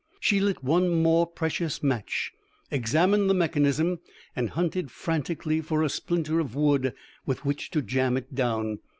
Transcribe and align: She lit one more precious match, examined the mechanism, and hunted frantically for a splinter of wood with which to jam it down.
She 0.19 0.39
lit 0.39 0.63
one 0.63 0.89
more 0.89 1.27
precious 1.27 1.83
match, 1.83 2.33
examined 2.71 3.29
the 3.29 3.35
mechanism, 3.35 3.99
and 4.35 4.49
hunted 4.49 4.89
frantically 4.89 5.61
for 5.61 5.83
a 5.83 5.89
splinter 5.89 6.39
of 6.39 6.55
wood 6.55 6.95
with 7.27 7.45
which 7.45 7.69
to 7.69 7.83
jam 7.83 8.17
it 8.17 8.33
down. 8.33 8.79